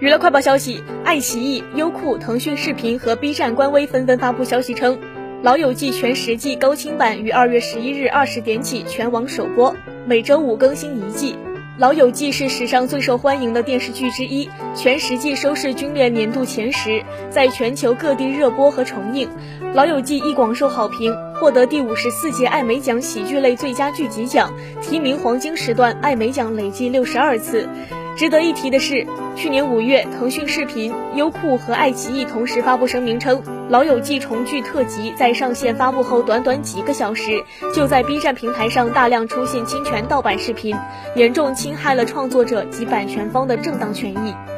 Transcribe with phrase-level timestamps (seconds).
[0.00, 4.96] 娱乐快报消息，爱奇艺、优酷、腾讯视频和 B 站官微纷纷发布消息称，
[5.40, 11.34] 《老友记》全十季高清版于二月十一日二十点起全网首播，每周五更新一季。
[11.78, 17.00] 《老友记》是史上最受欢迎的电视剧之一，全十季收视均列年度前十，
[17.30, 19.28] 在全球各地热播和重映，
[19.74, 24.52] 《老友记》亦广受好评，获得第五十四届艾美奖喜剧类最佳剧集奖，
[24.82, 27.68] 提名黄金时段艾美奖累计六十二次。
[28.16, 37.44] 值得一提的是，去年五月，腾讯视频、优酷和爱奇艺同时发布声明称，《老友记》重聚特辑在上线发布后短短几个小时，
[37.74, 40.76] 就在 B 站平台上大量出现侵权盗版视频，
[41.16, 44.53] 严重侵害了创作者及版权方的正当权益。